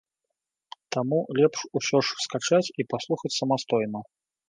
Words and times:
Таму 0.95 1.19
лепш 1.41 1.59
усё 1.81 1.97
ж 2.09 2.25
скачаць 2.25 2.65
і 2.79 2.89
паслухаць 2.95 3.37
самастойна. 3.41 3.99